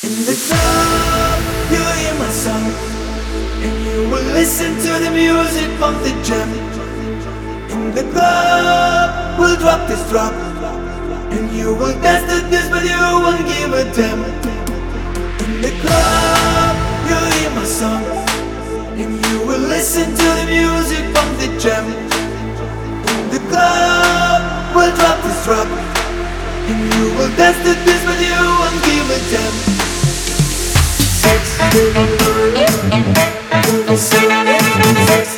[0.00, 1.42] In the club,
[1.74, 2.70] you hear my song,
[3.66, 6.46] and you will listen to the music of the jam.
[7.66, 10.32] In the club, we'll drop this drop,
[11.34, 14.22] and you will dance to this, but you won't give a damn.
[15.42, 16.76] In the club,
[17.10, 18.04] you hear my song,
[19.02, 21.84] and you will listen to the music of the jam.
[23.02, 27.97] In the club, we'll drop this drop, and you will dance to this,
[33.98, 34.28] Sex,
[34.84, 35.37] Music